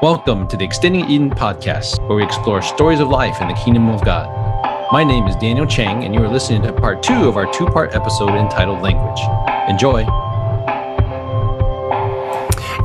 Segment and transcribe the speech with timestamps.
[0.00, 3.88] Welcome to the Extending Eden podcast, where we explore stories of life in the kingdom
[3.88, 4.28] of God.
[4.92, 7.66] My name is Daniel Chang, and you are listening to part two of our two
[7.66, 9.18] part episode entitled Language.
[9.68, 10.02] Enjoy.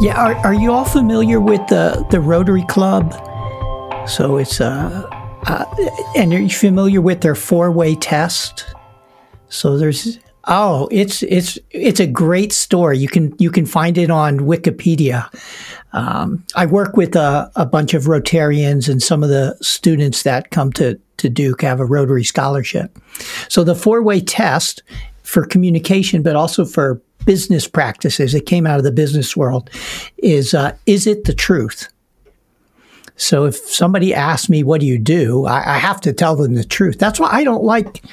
[0.02, 3.14] Yeah, are, are you all familiar with the, the Rotary Club?
[4.10, 5.08] So it's, uh,
[5.46, 5.66] uh,
[6.16, 8.66] and are you familiar with their four way test?
[9.50, 12.98] So there's, oh, it's, it's, it's a great story.
[12.98, 15.30] You can, you can find it on Wikipedia.
[15.94, 20.50] Um, I work with a, a, bunch of Rotarians and some of the students that
[20.50, 22.98] come to, to Duke have a Rotary scholarship.
[23.48, 24.82] So the four way test
[25.22, 29.70] for communication, but also for business practices, it came out of the business world,
[30.18, 31.90] is uh, is it the truth?
[33.16, 35.46] So if somebody asks me, what do you do?
[35.46, 36.98] I, I have to tell them the truth.
[36.98, 38.04] That's why I don't like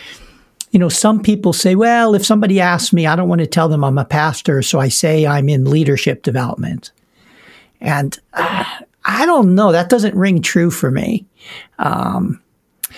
[0.71, 3.69] you know, some people say, well, if somebody asks me, I don't want to tell
[3.69, 6.93] them I'm a pastor, so I say I'm in leadership development.
[7.81, 8.65] And uh,
[9.05, 11.27] I don't know, that doesn't ring true for me.
[11.79, 12.41] Um,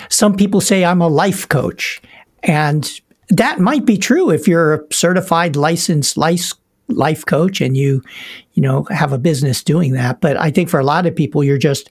[0.08, 2.02] some people say I'm a life coach,
[2.42, 6.52] and that might be true if you're a certified licensed life
[6.88, 8.02] life coach and you
[8.52, 11.42] you know have a business doing that but i think for a lot of people
[11.42, 11.88] you're just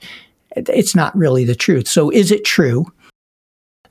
[0.56, 2.86] it's not really the truth so is it true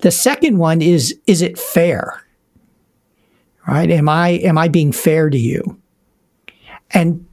[0.02, 2.22] the second one is is it fair
[3.66, 5.80] right am i am i being fair to you
[6.92, 7.26] and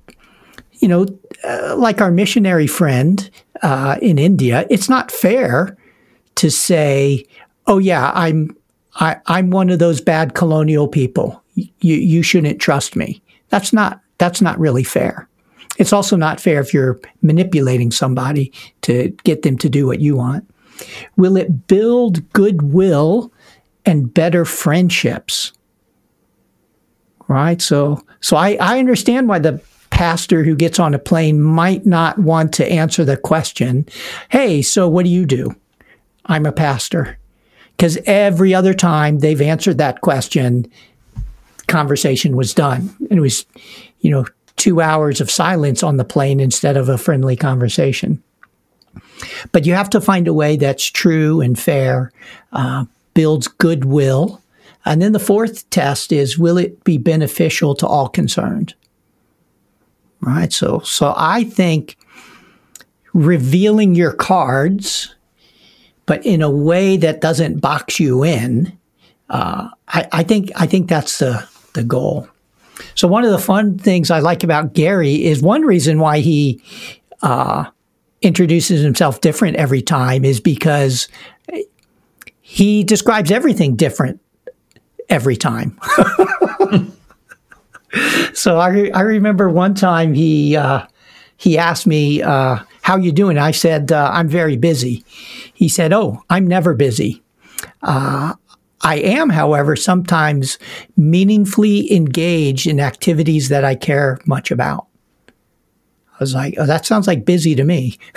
[0.74, 1.06] you know
[1.44, 3.30] uh, like our missionary friend
[3.64, 5.78] uh, in india it's not fair
[6.36, 7.26] to say
[7.68, 8.56] oh yeah i'm
[9.00, 11.42] I, I'm one of those bad colonial people.
[11.56, 13.22] You, you shouldn't trust me.
[13.50, 15.28] That's not, that's not really fair.
[15.78, 20.16] It's also not fair if you're manipulating somebody to get them to do what you
[20.16, 20.50] want.
[21.16, 23.32] Will it build goodwill
[23.86, 25.54] and better friendships?
[27.28, 27.62] Right?
[27.62, 32.20] So, so I, I understand why the pastor who gets on a plane might not
[32.20, 33.86] want to answer the question,
[34.30, 35.56] Hey, so what do you do?
[36.26, 37.18] I'm a pastor
[37.78, 40.72] because every other time they've answered that question,
[41.68, 42.96] conversation was done.
[43.10, 43.46] And it was,
[44.00, 44.26] you know,
[44.56, 48.22] two hours of silence on the plane instead of a friendly conversation.
[49.52, 52.12] But you have to find a way that's true and fair,
[52.54, 54.42] uh, builds goodwill.
[54.86, 58.74] And then the fourth test is will it be beneficial to all concerned?
[60.22, 60.52] Right.
[60.52, 61.98] So, so I think
[63.14, 65.16] revealing your cards
[66.08, 68.76] but in a way that doesn't box you in.
[69.30, 72.28] Uh, I, I, think I think that's the the goal.
[72.96, 76.62] So one of the fun things I like about Gary is one reason why he
[77.22, 77.66] uh,
[78.22, 81.08] introduces himself different every time is because
[82.42, 84.22] he describes everything different
[85.10, 85.80] every time.
[88.34, 90.86] so I, re- I remember one time he uh,
[91.38, 93.38] he asked me uh, how you doing?
[93.38, 95.04] I said, uh, I'm very busy.
[95.54, 97.22] He said, Oh, I'm never busy.
[97.84, 98.36] Uh,
[98.82, 100.58] I am, however, sometimes
[100.96, 104.88] meaningfully engaged in activities that I care much about.
[106.20, 108.00] I was like, oh, that sounds like busy to me.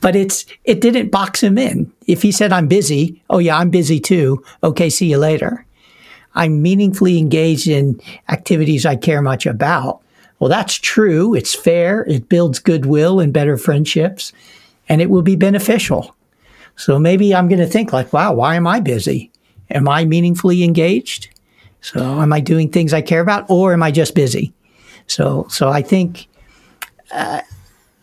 [0.00, 1.90] but it's it didn't box him in.
[2.06, 4.44] If he said I'm busy, oh yeah, I'm busy too.
[4.62, 5.64] Okay, see you later.
[6.34, 10.02] I'm meaningfully engaged in activities I care much about.
[10.38, 11.34] Well, that's true.
[11.34, 12.04] It's fair.
[12.04, 14.32] It builds goodwill and better friendships,
[14.88, 16.14] and it will be beneficial.
[16.76, 19.32] So maybe I'm going to think like, wow, why am I busy?
[19.70, 21.28] Am I meaningfully engaged?
[21.80, 24.52] So am I doing things I care about, or am I just busy?
[25.08, 26.28] So, so I think
[27.10, 27.40] uh,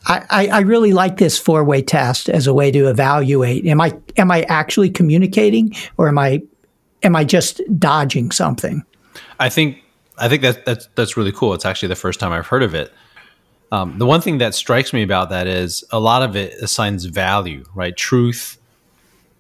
[0.07, 3.65] I, I really like this four way test as a way to evaluate.
[3.65, 6.43] Am I am I actually communicating, or am I
[7.03, 8.83] am I just dodging something?
[9.39, 9.81] I think
[10.17, 11.53] I think that that's that's really cool.
[11.53, 12.93] It's actually the first time I've heard of it.
[13.71, 17.05] Um, the one thing that strikes me about that is a lot of it assigns
[17.05, 17.95] value, right?
[17.97, 18.59] Truth,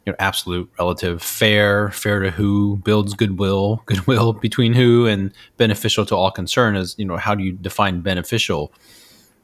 [0.05, 6.05] you know, absolute, relative, fair, fair to who, builds goodwill, goodwill between who, and beneficial
[6.05, 6.77] to all concerned.
[6.77, 8.71] Is you know, how do you define beneficial?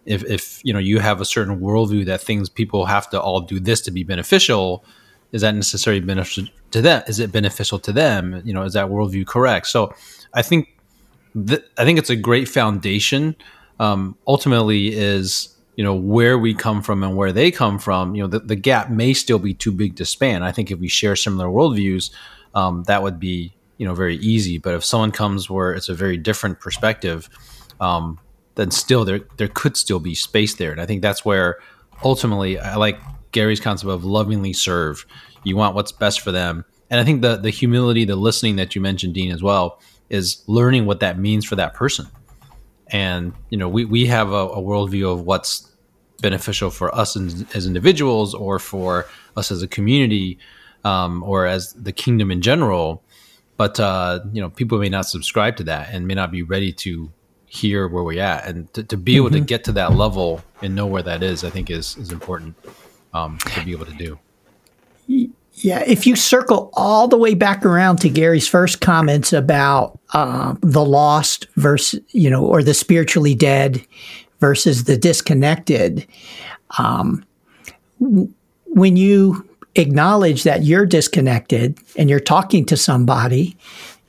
[0.05, 3.41] If if you know you have a certain worldview that things people have to all
[3.41, 4.83] do this to be beneficial,
[5.31, 7.03] is that necessarily beneficial to them?
[7.07, 8.41] Is it beneficial to them?
[8.45, 9.67] You know, is that worldview correct?
[9.67, 9.93] So,
[10.33, 10.69] I think
[11.47, 13.35] th- I think it's a great foundation.
[13.79, 18.13] Um, ultimately, is you know where we come from and where they come from.
[18.13, 20.43] You know, the, the gap may still be too big to span.
[20.43, 22.11] I think if we share similar worldviews,
[22.53, 24.59] um, that would be you know very easy.
[24.59, 27.27] But if someone comes where it's a very different perspective,
[27.79, 28.19] um,
[28.53, 30.71] then still there there could still be space there.
[30.71, 31.57] And I think that's where
[32.03, 32.99] ultimately I like
[33.31, 35.07] Gary's concept of lovingly serve.
[35.43, 36.63] You want what's best for them.
[36.91, 39.81] And I think the the humility, the listening that you mentioned, Dean, as well,
[40.11, 42.05] is learning what that means for that person
[42.91, 45.70] and you know we we have a, a worldview of what's
[46.21, 50.37] beneficial for us as, as individuals or for us as a community
[50.83, 53.03] um, or as the kingdom in general.
[53.57, 56.71] But uh, you know, people may not subscribe to that and may not be ready
[56.73, 57.11] to
[57.45, 59.35] hear where we're at, and to, to be able mm-hmm.
[59.35, 62.55] to get to that level and know where that is, I think is is important
[63.13, 64.17] um, to be able to do.
[65.53, 70.55] Yeah, if you circle all the way back around to Gary's first comments about uh,
[70.61, 73.85] the lost versus, you know, or the spiritually dead
[74.41, 76.05] versus the disconnected,
[76.77, 77.23] um,
[77.99, 83.55] when you acknowledge that you're disconnected and you're talking to somebody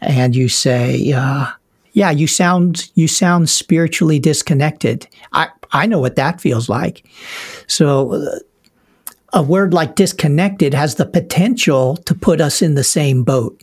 [0.01, 1.47] and you say, uh,
[1.93, 5.07] yeah, you sound you sound spiritually disconnected.
[5.33, 7.07] I I know what that feels like.
[7.67, 8.39] So uh,
[9.35, 13.63] a word like disconnected has the potential to put us in the same boat.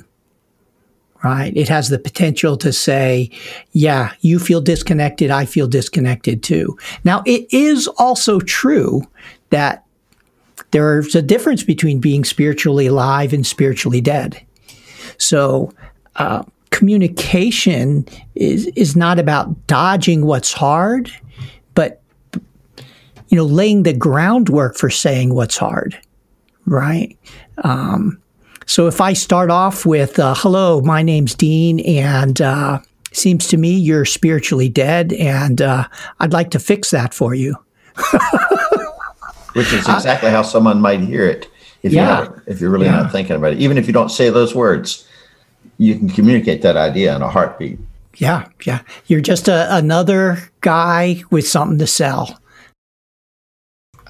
[1.23, 1.51] Right?
[1.55, 3.29] It has the potential to say,
[3.73, 6.77] yeah, you feel disconnected, I feel disconnected too.
[7.03, 9.01] Now, it is also true
[9.49, 9.83] that
[10.71, 14.41] there's a difference between being spiritually alive and spiritually dead.
[15.17, 15.73] So,
[16.15, 21.11] uh, communication is is not about dodging what's hard,
[21.73, 22.01] but
[23.29, 25.99] you know, laying the groundwork for saying what's hard,
[26.65, 27.17] right?
[27.63, 28.21] Um,
[28.69, 32.79] so if I start off with, uh, "Hello, my name's Dean," and uh,
[33.11, 35.87] seems to me you're spiritually dead, and uh,
[36.19, 37.55] I'd like to fix that for you.
[39.53, 41.49] which is exactly how someone might hear it
[41.81, 42.19] if yeah.
[42.21, 43.01] you're not, if you're really yeah.
[43.01, 43.59] not thinking about it.
[43.59, 45.07] Even if you don't say those words,
[45.79, 47.79] you can communicate that idea in a heartbeat.
[48.17, 48.81] Yeah, yeah.
[49.07, 52.39] You're just a, another guy with something to sell.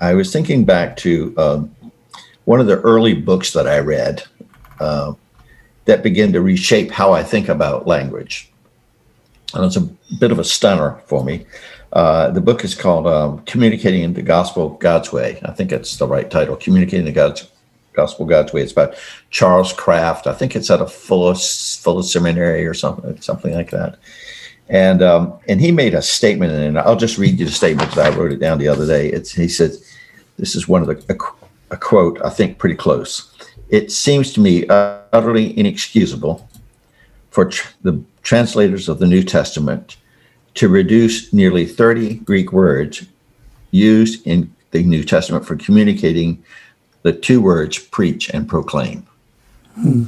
[0.02, 1.74] I was thinking back to um,
[2.44, 4.24] one of the early books that I read
[4.80, 5.14] uh,
[5.86, 8.52] that begin to reshape how I think about language.
[9.54, 9.90] And it's a
[10.20, 11.46] bit of a stunner for me.
[11.92, 15.40] Uh, the book is called um, Communicating the Gospel God's Way.
[15.44, 17.50] I think it's the right title, Communicating the God's
[17.94, 18.62] Gospel God's Way.
[18.62, 18.96] It's about
[19.32, 20.28] Charles Kraft.
[20.28, 23.98] I think it's at a Fuller, Fuller Seminary or something, something like that.
[24.70, 28.06] And um, and he made a statement, and I'll just read you the statement because
[28.06, 29.08] I wrote it down the other day.
[29.08, 29.72] It's, he said,
[30.38, 31.16] this is one of the,
[31.72, 33.34] a, quote, I think pretty close.
[33.70, 36.48] It seems to me utterly inexcusable
[37.32, 39.98] for tr- the translators of the New Testament
[40.56, 43.06] to reduce nearly 30 Greek words
[43.72, 46.44] used in the New Testament for communicating
[47.04, 49.08] the two words preach and proclaim.
[49.76, 50.06] Hmm.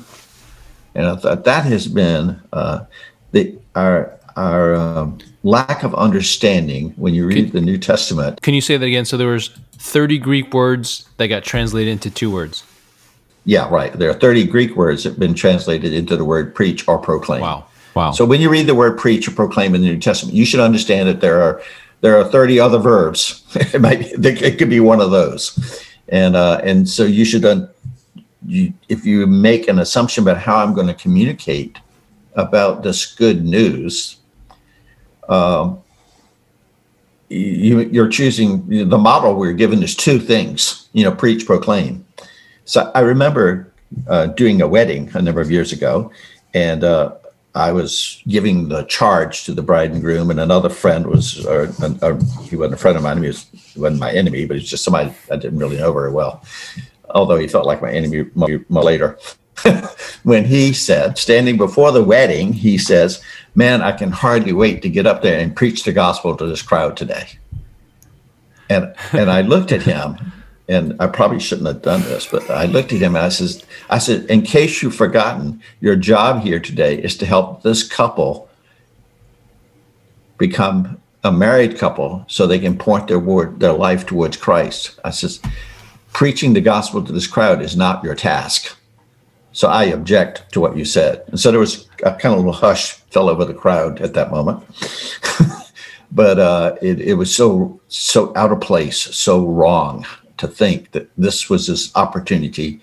[0.94, 2.86] And I thought that has been uh,
[3.32, 8.42] the our our um, lack of understanding when you read the New Testament.
[8.42, 9.06] Can you say that again?
[9.06, 12.64] So there was 30 Greek words that got translated into two words.
[13.46, 13.92] Yeah, right.
[13.92, 17.42] There are 30 Greek words that have been translated into the word preach or proclaim.
[17.42, 17.66] Wow.
[17.96, 18.12] Wow.
[18.12, 20.60] So when you read the word preach or proclaim in the New Testament, you should
[20.60, 21.62] understand that there are
[22.02, 23.44] there are 30 other verbs.
[23.74, 25.84] it might be, it could be one of those.
[26.10, 27.68] And uh, and so you should uh,
[28.46, 31.78] you, if you make an assumption about how I'm going to communicate
[32.36, 34.18] about this good news,
[35.32, 35.82] um,
[37.30, 42.06] you, you're choosing the model we're given is two things, you know, preach, proclaim.
[42.66, 43.72] So I remember
[44.08, 46.12] uh, doing a wedding a number of years ago,
[46.54, 47.16] and uh,
[47.56, 51.74] I was giving the charge to the bride and groom, and another friend was, or,
[52.02, 53.22] or he wasn't a friend of mine.
[53.22, 56.12] He, was, he wasn't my enemy, but he's just somebody I didn't really know very
[56.12, 56.44] well.
[57.10, 58.30] Although he felt like my enemy
[58.70, 59.18] later.
[60.24, 63.22] when he said, standing before the wedding, he says,
[63.56, 66.62] "Man, I can hardly wait to get up there and preach the gospel to this
[66.62, 67.28] crowd today."
[68.70, 70.18] And and I looked at him
[70.72, 73.64] and I probably shouldn't have done this, but I looked at him and I says,
[73.90, 78.50] I said, in case you've forgotten, your job here today is to help this couple
[80.38, 84.98] become a married couple so they can point their word, their life towards Christ.
[85.04, 85.42] I says,
[86.14, 88.78] preaching the gospel to this crowd is not your task.
[89.52, 91.24] So I object to what you said.
[91.28, 94.32] And so there was a kind of little hush fell over the crowd at that
[94.32, 94.64] moment.
[96.12, 100.06] but uh, it, it was so so out of place, so wrong
[100.38, 102.82] to think that this was this opportunity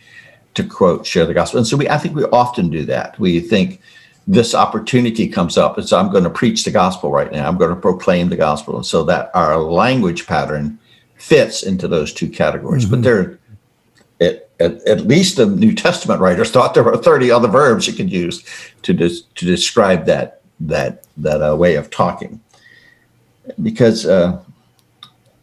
[0.54, 1.58] to quote share the gospel.
[1.58, 3.18] And so we I think we often do that.
[3.18, 3.80] We think
[4.26, 7.48] this opportunity comes up and so I'm going to preach the gospel right now.
[7.48, 8.76] I'm going to proclaim the gospel.
[8.76, 10.78] And so that our language pattern
[11.16, 12.84] fits into those two categories.
[12.84, 12.94] Mm-hmm.
[12.94, 13.38] But there
[14.60, 18.10] at, at, least the New Testament writers thought there were 30 other verbs you could
[18.10, 18.44] use
[18.82, 22.40] to des, to describe that that that uh, way of talking.
[23.62, 24.42] Because uh,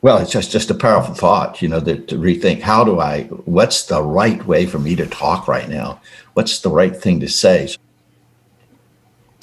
[0.06, 3.24] well, it's just just a powerful thought, you know, that to rethink how do I,
[3.46, 6.00] what's the right way for me to talk right now?
[6.34, 7.76] What's the right thing to say?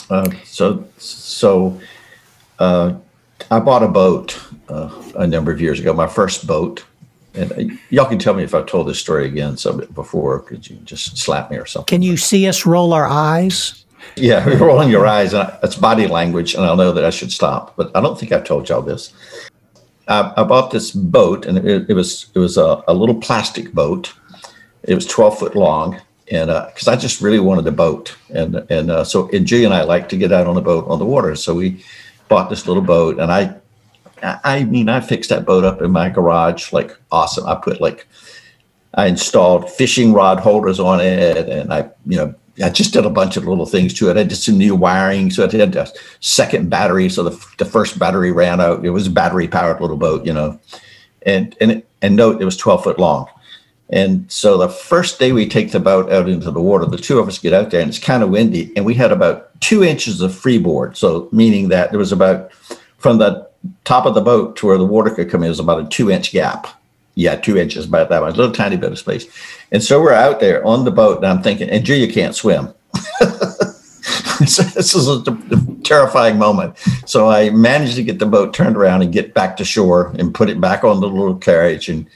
[0.08, 1.80] Uh, so, so
[2.60, 2.94] uh,
[3.50, 6.84] I bought a boat uh, a number of years ago, my first boat.
[7.34, 10.40] And uh, y'all can tell me if I've told this story again some before.
[10.40, 11.86] Could you just slap me or something?
[11.86, 13.84] Can you see us roll our eyes?
[14.16, 15.32] Yeah, you're rolling your eyes.
[15.32, 17.76] And I, that's body language, and I'll know that I should stop.
[17.76, 19.12] But I don't think I've told y'all this.
[20.08, 23.72] I, I bought this boat, and it, it was it was a, a, little plastic
[23.72, 24.12] boat.
[24.82, 28.56] It was 12 foot long, and because uh, I just really wanted a boat, and
[28.68, 30.98] and uh, so and Julie and I like to get out on the boat on
[30.98, 31.84] the water, so we
[32.28, 33.54] bought this little boat, and I
[34.22, 37.46] I mean, I fixed that boat up in my garage like awesome.
[37.46, 38.06] I put like,
[38.94, 43.10] I installed fishing rod holders on it, and I, you know, I just did a
[43.10, 44.16] bunch of little things to it.
[44.18, 47.08] I did some new wiring, so it had a second battery.
[47.08, 48.84] So the, the first battery ran out.
[48.84, 50.60] It was a battery powered little boat, you know,
[51.24, 53.26] and and and note it was twelve foot long.
[53.88, 57.18] And so the first day we take the boat out into the water, the two
[57.18, 59.82] of us get out there, and it's kind of windy, and we had about two
[59.82, 60.96] inches of freeboard.
[60.96, 62.52] So meaning that there was about
[62.98, 63.50] from the
[63.84, 66.10] top of the boat to where the water could come in is about a two
[66.10, 66.66] inch gap.
[67.14, 69.26] Yeah, two inches, about that much, a little tiny bit of space.
[69.70, 72.72] And so we're out there on the boat, and I'm thinking, and Julia can't swim.
[74.40, 76.78] this is a, a, terrifying moment.
[77.06, 80.34] So I managed to get the boat turned around and get back to shore and
[80.34, 82.06] put it back on the little carriage and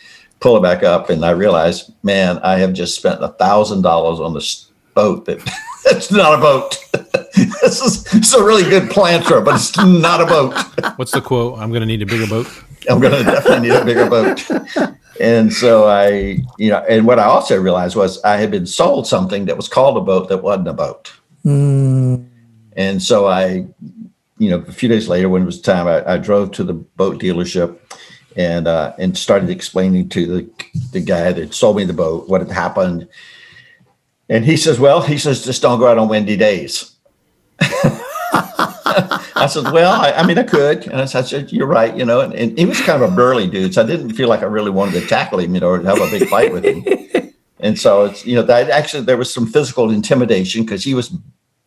[0.41, 1.11] pull it back up.
[1.11, 5.39] And I realized, man, I have just spent a thousand dollars on this boat that
[5.87, 6.79] it's not a boat.
[7.63, 10.55] this is it's a really good planter, but it's not a boat.
[10.97, 11.59] What's the quote?
[11.59, 12.47] I'm going to need a bigger boat.
[12.89, 14.97] I'm going to definitely need a bigger boat.
[15.21, 19.07] And so I, you know, and what I also realized was I had been sold
[19.07, 21.13] something that was called a boat that wasn't a boat.
[21.45, 22.29] Mm.
[22.77, 23.67] And so I,
[24.39, 26.75] you know, a few days later, when it was time, I, I drove to the
[26.75, 27.79] boat dealership
[28.37, 30.51] and uh, and started explaining to the
[30.93, 33.09] the guy that sold me the boat what had happened.
[34.29, 36.96] And he says, "Well, he says just don't go out on windy days."
[39.37, 40.87] I said, well, I, I, mean, I could.
[40.87, 43.47] And I said, you're right, you know, and, and, he was kind of a burly
[43.47, 43.75] dude.
[43.75, 46.01] So I didn't feel like I really wanted to tackle him, you know, or have
[46.01, 47.33] a big fight with him.
[47.61, 51.15] and so it's, you know, that actually there was some physical intimidation because he was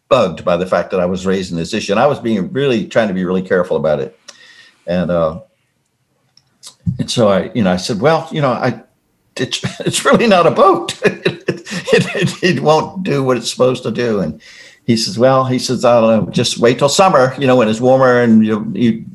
[0.09, 1.93] bugged by the fact that I was raising this issue.
[1.93, 4.19] And I was being really trying to be really careful about it.
[4.87, 5.41] And, uh,
[6.97, 8.81] and so I, you know, I said, well, you know, I,
[9.35, 10.99] it's, it's really not a boat.
[11.05, 11.45] it,
[11.93, 14.19] it, it, won't do what it's supposed to do.
[14.21, 14.41] And,
[14.89, 17.69] he says, well, he says, I don't know, just wait till summer, you know, when
[17.69, 19.05] it's warmer and you, you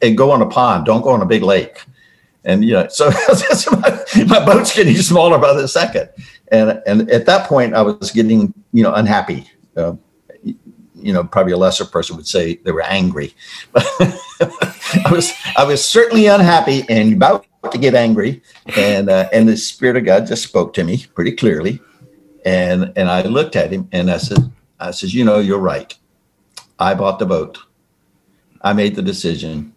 [0.00, 0.86] and go on a pond.
[0.86, 1.84] Don't go on a big lake.
[2.46, 3.10] And, you know, so
[3.72, 6.08] my, my boat's getting smaller by the second.
[6.50, 9.44] And, and at that point I was getting, you know, unhappy.
[9.76, 9.96] Uh,
[10.42, 13.34] you know, probably a lesser person would say they were angry.
[13.72, 18.40] But I was, I was certainly unhappy and about to get angry.
[18.74, 21.78] And, uh, and the spirit of God just spoke to me pretty clearly.
[22.46, 24.50] And, and I looked at him and I said,
[24.80, 25.94] I says, you know, you're right.
[26.78, 27.58] I bought the boat.
[28.62, 29.74] I made the decision.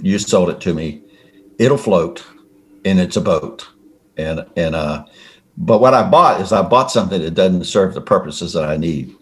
[0.00, 1.02] You sold it to me.
[1.58, 2.26] It'll float,
[2.84, 3.68] and it's a boat.
[4.16, 5.04] And and uh,
[5.56, 8.76] but what I bought is I bought something that doesn't serve the purposes that I
[8.76, 9.14] need.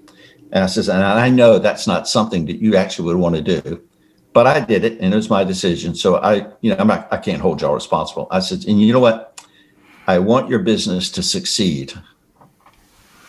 [0.53, 3.61] And I says, and I know that's not something that you actually would want to
[3.61, 3.83] do,
[4.33, 5.95] but I did it, and it was my decision.
[5.95, 8.29] So I, you know, I'm not, I can't hold y'all responsible.
[8.31, 9.47] I said, and you know what?
[10.07, 11.93] I want your business to succeed.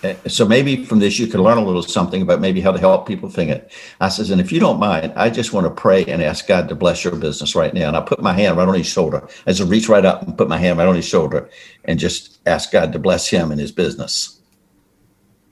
[0.01, 2.79] Uh, so maybe from this you can learn a little something about maybe how to
[2.79, 3.71] help people think it.
[3.99, 6.69] I says, and if you don't mind, I just want to pray and ask God
[6.69, 7.89] to bless your business right now.
[7.89, 9.27] And I put my hand right on his shoulder.
[9.45, 11.49] I just reach right up and put my hand right on his shoulder
[11.83, 14.39] and just ask God to bless him and his business.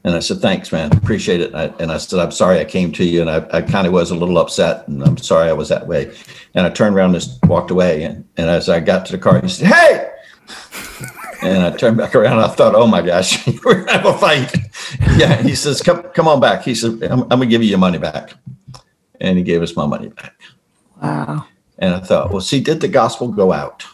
[0.05, 0.95] And I said, thanks, man.
[0.95, 1.51] Appreciate it.
[1.51, 3.19] And I, and I said, I'm sorry I came to you.
[3.19, 5.87] And I, I kind of was a little upset and I'm sorry I was that
[5.87, 6.15] way.
[6.53, 8.03] And I turned around and walked away.
[8.03, 10.09] And, and as I got to the car, he said, Hey,
[11.41, 12.39] and I turned back around.
[12.39, 14.55] I thought, oh my gosh, we're gonna have a fight.
[15.17, 15.41] yeah.
[15.41, 16.63] He says, come, come on back.
[16.63, 18.33] He said, I'm, I'm, gonna give you your money back.
[19.19, 20.39] And he gave us my money back.
[21.01, 21.45] Wow.
[21.79, 23.85] And I thought, well, see, did the gospel go out?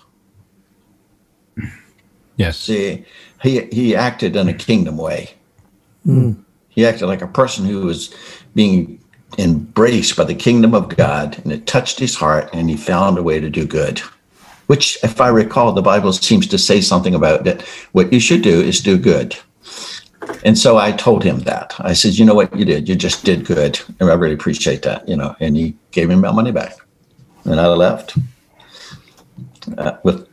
[2.35, 2.57] Yes.
[2.57, 3.05] See,
[3.41, 5.31] he he acted in a kingdom way.
[6.05, 6.43] Mm.
[6.69, 8.13] He acted like a person who was
[8.55, 8.99] being
[9.37, 13.23] embraced by the kingdom of God, and it touched his heart, and he found a
[13.23, 14.01] way to do good
[14.67, 17.61] which, if I recall, the Bible seems to say something about that.
[17.91, 19.35] What you should do is do good.
[20.45, 21.73] And so I told him that.
[21.79, 22.87] I said, you know what you did?
[22.87, 23.79] You just did good.
[23.99, 25.35] And I really appreciate that, you know.
[25.39, 26.75] And he gave me my money back.
[27.45, 28.17] And I left
[29.77, 30.27] uh, with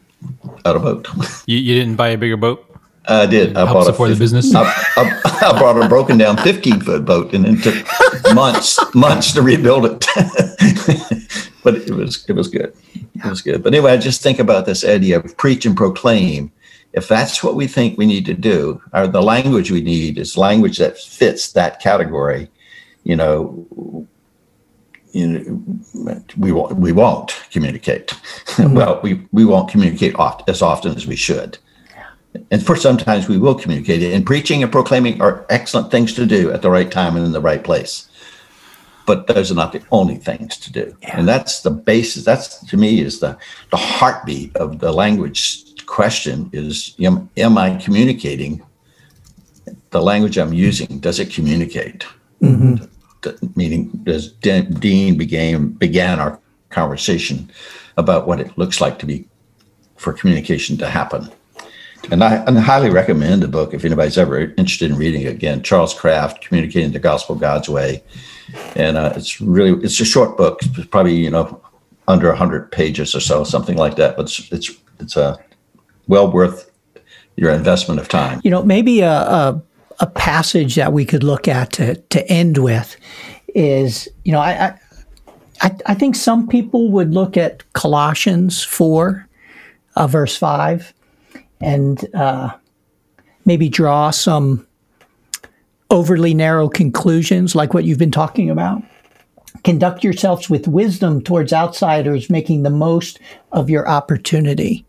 [0.65, 1.09] out a boat.
[1.47, 2.67] You, you didn't buy a bigger boat?
[3.07, 3.57] I did.
[3.57, 4.55] I bought support a, the business.
[4.55, 4.63] I,
[4.97, 9.43] I, I, brought a broken down 15 foot boat and it took months, months to
[9.43, 10.07] rebuild it.
[11.63, 12.75] but it was it was good.
[12.95, 13.63] It was good.
[13.63, 16.53] But anyway, I just think about this idea of preach and proclaim.
[16.93, 20.37] If that's what we think we need to do, or the language we need is
[20.37, 22.51] language that fits that category,
[23.05, 24.07] you know,
[25.13, 28.13] you know, we won't we won't communicate.
[28.51, 28.75] Mm-hmm.
[28.75, 31.57] well, we we won't communicate oft, as often as we should.
[32.51, 34.13] And for sometimes we will communicate it.
[34.13, 37.33] And preaching and proclaiming are excellent things to do at the right time and in
[37.33, 38.10] the right place.
[39.11, 40.97] But those are not the only things to do.
[41.03, 41.19] Yeah.
[41.19, 42.25] And that's the basis.
[42.25, 43.37] That's to me is the
[43.73, 48.63] the heartbeat of the language question is am, am I communicating
[49.91, 51.01] the language I'm using?
[51.01, 52.07] Does it communicate?
[52.41, 52.85] Mm-hmm.
[53.57, 56.39] Meaning, does Dean began began our
[56.69, 57.51] conversation
[57.97, 59.27] about what it looks like to be
[59.97, 61.29] for communication to happen?
[62.11, 65.63] And I, I highly recommend the book if anybody's ever interested in reading it again.
[65.63, 68.03] Charles Kraft, Communicating the Gospel God's Way,
[68.75, 70.61] and uh, it's really it's a short book.
[70.63, 71.61] It's probably you know
[72.09, 74.17] under hundred pages or so, something like that.
[74.17, 75.39] But it's it's it's a
[76.09, 76.71] well worth
[77.37, 78.41] your investment of time.
[78.45, 79.63] You know, maybe a, a,
[80.01, 82.97] a passage that we could look at to, to end with
[83.55, 84.79] is, you know, I,
[85.63, 89.27] I, I think some people would look at Colossians 4,
[89.97, 90.93] uh, verse 5,
[91.61, 92.51] and uh,
[93.45, 94.67] maybe draw some
[95.91, 98.83] overly narrow conclusions like what you've been talking about.
[99.65, 103.19] Conduct yourselves with wisdom towards outsiders, making the most
[103.53, 104.87] of your opportunity.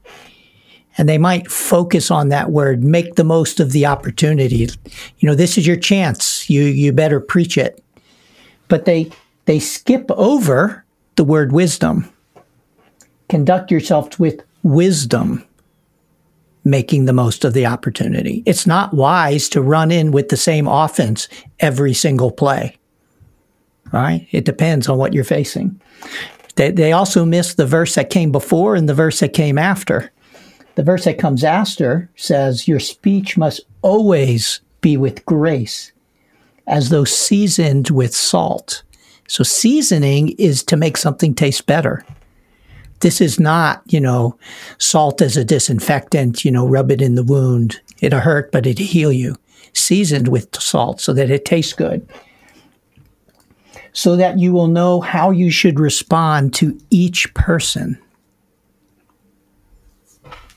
[0.98, 4.70] And they might focus on that word make the most of the opportunity.
[5.20, 6.50] You know this is your chance.
[6.50, 7.84] You you better preach it.
[8.68, 9.12] But they
[9.46, 10.86] they skip over
[11.16, 12.12] the word wisdom.
[13.30, 15.46] Conduct yourself with wisdom
[16.64, 18.44] making the most of the opportunity.
[18.46, 21.28] It's not wise to run in with the same offense
[21.60, 22.78] every single play.
[23.92, 24.28] Right?
[24.32, 25.82] It depends on what you're facing.
[26.56, 30.12] They, they also miss the verse that came before and the verse that came after.
[30.76, 35.92] The verse that comes after says, Your speech must always be with grace,
[36.68, 38.84] as though seasoned with salt.
[39.28, 42.06] So, seasoning is to make something taste better.
[43.02, 44.38] This is not, you know,
[44.78, 47.82] salt as a disinfectant, you know, rub it in the wound.
[48.00, 49.38] It'll hurt, but it'll heal you.
[49.74, 52.08] Seasoned with salt so that it tastes good.
[53.94, 57.98] So that you will know how you should respond to each person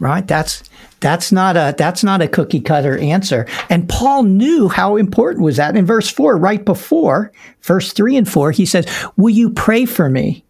[0.04, 0.26] right?
[0.26, 0.62] That's
[1.00, 3.46] that's not a that's not a cookie cutter answer.
[3.70, 5.76] And Paul knew how important was that.
[5.76, 10.09] In verse 4, right before, verse 3 and 4, he says, "Will you pray for
[10.11, 10.44] me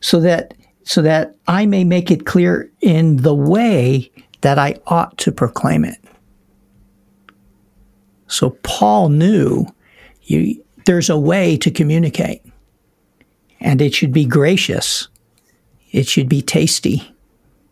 [0.00, 0.54] so that
[0.86, 5.84] so that I may make it clear in the way that I ought to proclaim
[5.84, 5.98] it?"
[8.28, 9.66] So Paul knew
[10.22, 12.42] you, there's a way to communicate.
[13.60, 15.08] And it should be gracious.
[15.92, 17.16] It should be tasty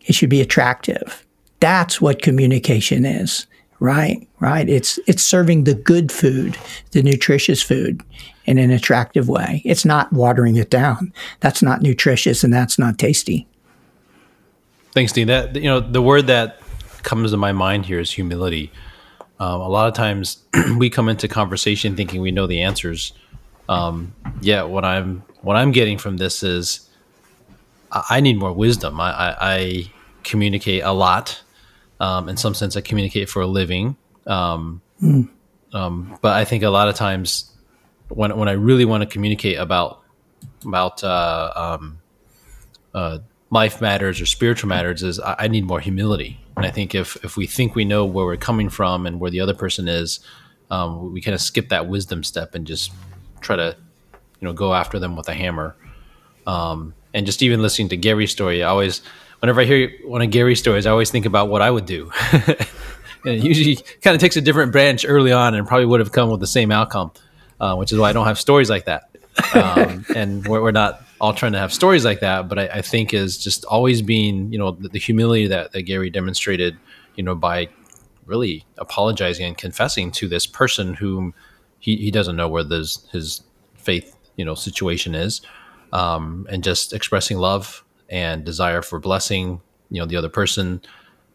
[0.05, 1.25] it should be attractive.
[1.59, 3.47] That's what communication is,
[3.79, 4.27] right?
[4.39, 4.69] Right.
[4.69, 6.57] It's it's serving the good food,
[6.91, 8.03] the nutritious food
[8.45, 9.61] in an attractive way.
[9.65, 11.13] It's not watering it down.
[11.39, 13.47] That's not nutritious and that's not tasty.
[14.91, 15.27] Thanks, Dean.
[15.27, 16.61] That you know, the word that
[17.03, 18.71] comes to my mind here is humility.
[19.39, 20.37] Um, a lot of times
[20.77, 23.11] we come into conversation thinking we know the answers.
[23.67, 26.89] Um, yeah, what I'm what I'm getting from this is
[27.91, 28.99] I, need more wisdom.
[28.99, 29.91] I, I, I
[30.23, 31.41] communicate a lot.
[31.99, 33.95] Um, in some sense, I communicate for a living.
[34.27, 35.29] Um, mm.
[35.73, 37.51] um, but I think a lot of times
[38.09, 40.01] when when I really want to communicate about
[40.65, 41.99] about uh, um,
[42.93, 46.39] uh, life matters or spiritual matters, is I, I, need more humility.
[46.57, 49.31] And I think if if we think we know where we're coming from and where
[49.31, 50.19] the other person is,
[50.71, 52.91] um, we kind of skip that wisdom step and just
[53.41, 53.75] try to
[54.39, 55.75] you know go after them with a hammer.
[56.47, 59.01] Um, and just even listening to Gary's story, I always
[59.39, 62.11] whenever I hear one of Gary's stories, I always think about what I would do.
[62.31, 62.57] and
[63.25, 66.29] it usually kind of takes a different branch early on and probably would have come
[66.29, 67.11] with the same outcome,
[67.59, 69.09] uh, which is why I don't have stories like that.
[69.53, 72.81] Um, and we're, we're, not all trying to have stories like that, but I, I
[72.81, 76.77] think is just always being, you know, the, the humility that, that Gary demonstrated,
[77.15, 77.69] you know, by
[78.25, 81.33] really apologizing and confessing to this person whom
[81.79, 83.41] he, he doesn't know where this, his
[83.75, 85.41] faith, you know, situation is,
[85.93, 90.81] um, and just expressing love and desire for blessing, you know, the other person,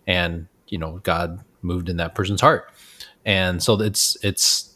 [0.07, 2.71] and you know, God moved in that person's heart,
[3.25, 4.70] and so it's it's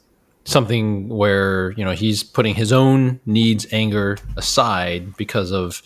[0.44, 5.82] something where you know he's putting his own needs, anger aside because of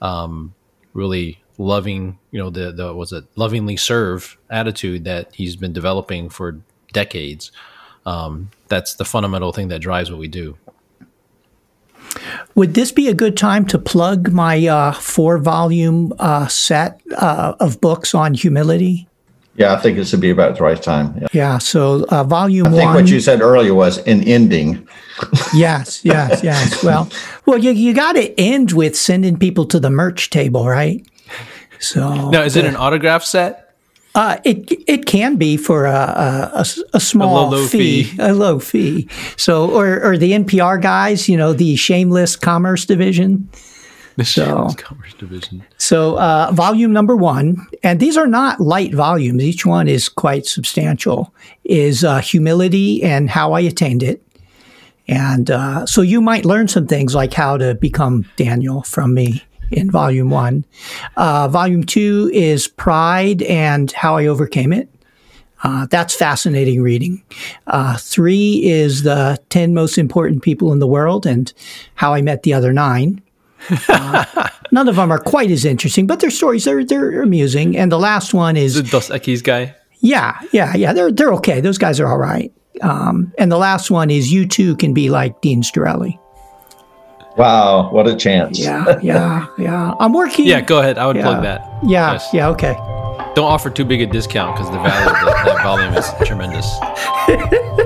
[0.00, 0.54] um,
[0.92, 6.28] really loving, you know, the the was it lovingly serve attitude that he's been developing
[6.28, 6.60] for
[6.92, 7.52] decades.
[8.04, 10.56] Um, that's the fundamental thing that drives what we do.
[12.54, 17.54] Would this be a good time to plug my uh, four volume uh, set uh,
[17.60, 19.08] of books on humility?
[19.56, 21.16] Yeah, I think this would be about the right time.
[21.20, 21.28] Yeah.
[21.32, 21.58] Yeah.
[21.58, 22.94] So uh, volume I think one.
[22.94, 24.86] what you said earlier was an ending.
[25.54, 26.82] yes, yes, yes.
[26.84, 27.08] Well,
[27.46, 31.06] well, you you got to end with sending people to the merch table, right?
[31.78, 33.62] So Now, is it an autograph set?
[34.14, 36.64] Uh, it it can be for a
[36.94, 38.16] a small low fee, fee.
[38.18, 39.08] a low fee.
[39.36, 43.48] So or or the NPR guys, you know, the shameless commerce division.
[44.16, 45.64] The So- Commerce Division.
[45.78, 49.42] So uh, volume number one, and these are not light volumes.
[49.42, 51.34] Each one is quite substantial.
[51.64, 54.22] Is uh, humility and how I attained it.
[55.08, 59.42] And uh, so you might learn some things like how to become Daniel from me
[59.70, 60.64] in volume one.
[61.16, 64.88] Uh, volume two is pride and how I overcame it.
[65.62, 67.22] Uh, that's fascinating reading.
[67.66, 71.52] Uh, three is the 10 most important people in the world and
[71.94, 73.22] how I met the other nine.
[73.88, 77.76] Uh, none of them are quite as interesting, but their stories, they're, they're amusing.
[77.76, 79.74] And the last one is The Dos Equis guy.
[80.00, 80.92] yeah, yeah, yeah.
[80.92, 81.60] They're they're okay.
[81.60, 82.52] Those guys are all right.
[82.82, 86.18] Um, and the last one is you too can be like Dean Strelli.
[87.36, 88.58] Wow, what a chance.
[88.58, 89.92] Yeah, yeah, yeah.
[90.00, 90.46] I'm working.
[90.46, 90.96] Yeah, go ahead.
[90.98, 91.22] I would Yeah.
[91.22, 91.60] plug that.
[91.84, 92.28] Yeah, Yes.
[92.32, 92.48] yeah.
[92.48, 92.74] Okay.
[93.34, 96.66] Don't offer too big a discount because the value of the, that volume is tremendous.